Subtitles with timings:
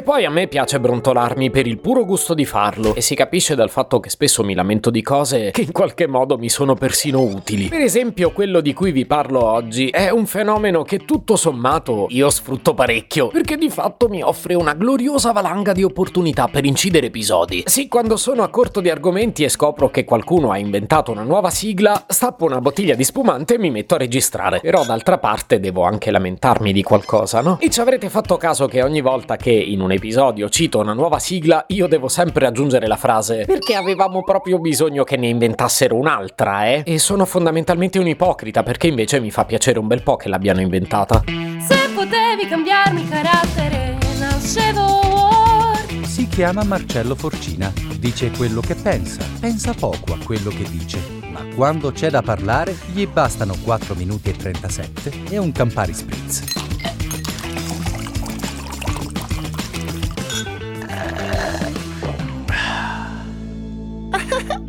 [0.00, 3.54] che poi a me piace brontolarmi per il puro gusto di farlo e si capisce
[3.54, 7.20] dal fatto che spesso mi lamento di cose che in qualche modo mi sono persino
[7.20, 7.68] utili.
[7.68, 12.30] Per esempio, quello di cui vi parlo oggi è un fenomeno che tutto sommato io
[12.30, 17.64] sfrutto parecchio, perché di fatto mi offre una gloriosa valanga di opportunità per incidere episodi.
[17.66, 21.50] Sì, quando sono a corto di argomenti e scopro che qualcuno ha inventato una nuova
[21.50, 24.60] sigla, stappo una bottiglia di spumante e mi metto a registrare.
[24.60, 27.58] Però d'altra parte devo anche lamentarmi di qualcosa, no?
[27.60, 31.18] E ci avrete fatto caso che ogni volta che in un episodio cito una nuova
[31.18, 36.66] sigla, io devo sempre aggiungere la frase perché avevamo proprio bisogno che ne inventassero un'altra,
[36.66, 36.82] eh?
[36.84, 40.60] E sono fondamentalmente un ipocrita perché invece mi fa piacere un bel po' che l'abbiano
[40.60, 41.22] inventata.
[41.26, 44.98] Se potevi cambiarmi carattere, nascevo.
[46.02, 50.98] Si chiama Marcello Forcina, dice quello che pensa, pensa poco a quello che dice,
[51.30, 56.69] ma quando c'è da parlare gli bastano 4 minuti e 37 e un Campari Spritz.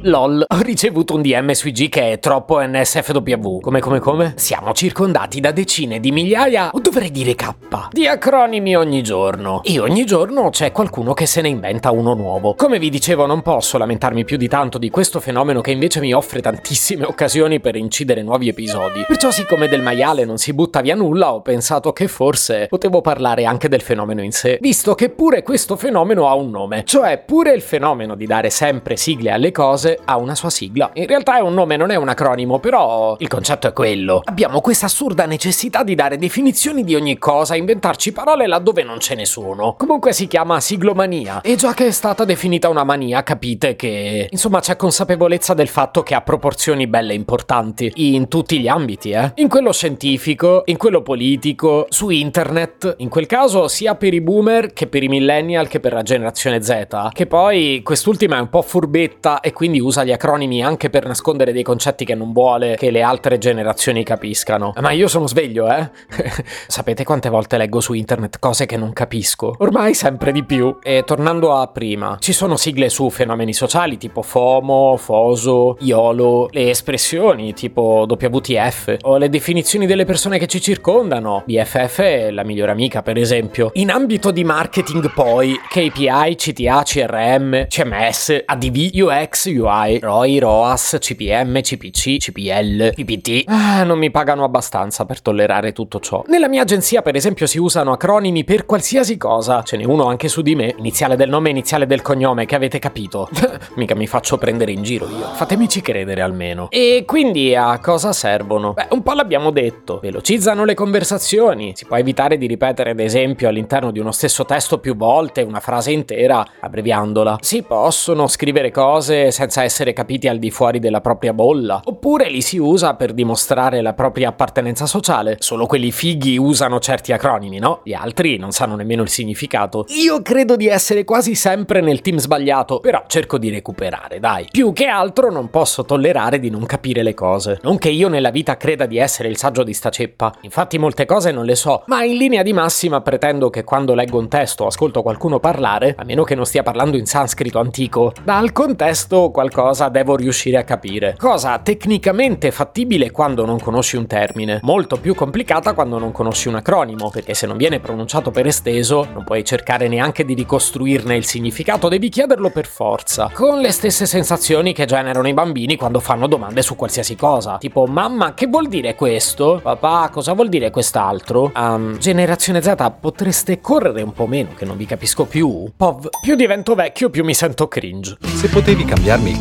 [0.04, 3.60] LOL, ho ricevuto un DM su IG che è troppo NSFW.
[3.60, 4.34] Come come come?
[4.38, 7.54] Siamo circondati da decine di migliaia, o dovrei dire K,
[7.92, 9.62] di acronimi ogni giorno.
[9.64, 12.56] E ogni giorno c'è qualcuno che se ne inventa uno nuovo.
[12.56, 16.14] Come vi dicevo, non posso lamentarmi più di tanto di questo fenomeno che invece mi
[16.14, 19.04] offre tantissime occasioni per incidere nuovi episodi.
[19.08, 23.46] Perciò, siccome del maiale non si butta via nulla, ho pensato che forse potevo parlare
[23.46, 26.84] anche del fenomeno in sé, visto che pure questo fenomeno ha un nome.
[26.86, 30.90] Cioè, pure il fenomeno di dare sempre sigle alle cose ha una sua sigla.
[30.94, 34.22] In realtà è un nome, non è un acronimo, però il concetto è quello.
[34.26, 39.16] Abbiamo questa assurda necessità di dare definizioni di ogni cosa, inventarci parole laddove non ce
[39.16, 39.76] ne sono.
[39.78, 41.42] Comunque si chiama siglomania.
[41.42, 46.04] E già che è stata definita una mania, capite che insomma c'è consapevolezza del fatto
[46.04, 49.32] che ha proporzioni belle importanti in tutti gli ambiti, eh.
[49.36, 54.74] In quello scientifico, in quello politico, su internet, in quel caso sia per i boomer
[54.74, 58.62] che per i millennial che per la generazione Z, che poi quest'ultima è un po'
[58.62, 62.92] furbetta e quindi usa gli acronimi anche per nascondere dei concetti che non vuole che
[62.92, 64.74] le altre generazioni capiscano.
[64.80, 65.90] Ma io sono sveglio, eh?
[66.68, 69.56] Sapete quante volte leggo su internet cose che non capisco?
[69.58, 70.78] Ormai sempre di più.
[70.82, 76.70] E tornando a prima, ci sono sigle su fenomeni sociali tipo FOMO, FOSO, YOLO, le
[76.70, 81.44] espressioni tipo WTF o le definizioni delle persone che ci circondano.
[81.46, 83.72] BFF è la migliore amica, per esempio.
[83.74, 90.98] In ambito di marketing poi, KPI, CTA, CRM, CMS, ADV, UX, UI UI, ROI, ROAS,
[91.00, 93.44] CPM, CPC, CPL, PPT.
[93.48, 96.26] Ah, non mi pagano abbastanza per tollerare tutto ciò.
[96.28, 99.64] Nella mia agenzia, per esempio, si usano acronimi per qualsiasi cosa.
[99.64, 102.80] Ce n'è uno anche su di me, iniziale del nome, iniziale del cognome, che avete
[102.80, 103.30] capito.
[103.76, 105.30] Mica mi faccio prendere in giro io.
[105.36, 106.68] Fatemici credere almeno.
[106.70, 108.74] E quindi a cosa servono?
[108.74, 110.00] Beh, un po' l'abbiamo detto.
[110.02, 111.72] Velocizzano le conversazioni.
[111.76, 115.62] Si può evitare di ripetere, ad esempio, all'interno di uno stesso testo più volte una
[115.62, 117.38] frase intera, abbreviandola.
[117.40, 122.42] Si possono scrivere cose senza essere capiti al di fuori della propria bolla, oppure li
[122.42, 125.38] si usa per dimostrare la propria appartenenza sociale.
[125.40, 127.82] Solo quelli fighi usano certi acronimi, no?
[127.84, 129.86] Gli altri non sanno nemmeno il significato.
[129.90, 134.48] Io credo di essere quasi sempre nel team sbagliato, però cerco di recuperare, dai.
[134.52, 137.60] Più che altro non posso tollerare di non capire le cose.
[137.64, 140.34] Non che io nella vita creda di essere il saggio di sta ceppa.
[140.42, 144.18] Infatti molte cose non le so, ma in linea di massima pretendo che quando leggo
[144.18, 148.14] un testo o ascolto qualcuno parlare, a meno che non stia parlando in sanscrito antico,
[148.24, 151.16] dal contesto qualcosa devo riuscire a capire.
[151.18, 156.56] Cosa tecnicamente fattibile quando non conosci un termine, molto più complicata quando non conosci un
[156.56, 161.26] acronimo, perché se non viene pronunciato per esteso non puoi cercare neanche di ricostruirne il
[161.26, 166.28] significato, devi chiederlo per forza, con le stesse sensazioni che generano i bambini quando fanno
[166.28, 169.60] domande su qualsiasi cosa, tipo mamma che vuol dire questo?
[169.62, 171.52] Papà cosa vuol dire quest'altro?
[171.56, 175.70] Um, generazione Z potreste correre un po' meno che non vi capisco più?
[175.76, 178.18] Pov, più divento vecchio più mi sento cringe.
[178.22, 179.41] Se potevi cambiarmi il